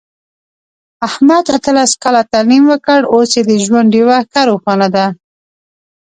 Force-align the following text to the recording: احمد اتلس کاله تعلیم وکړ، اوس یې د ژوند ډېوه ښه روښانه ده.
احمد 1.07 1.45
اتلس 1.55 1.91
کاله 2.03 2.21
تعلیم 2.31 2.63
وکړ، 2.71 2.99
اوس 3.13 3.29
یې 3.37 3.43
د 3.49 3.51
ژوند 3.65 3.87
ډېوه 3.93 4.17
ښه 4.31 4.41
روښانه 4.49 4.87
ده. 4.95 5.05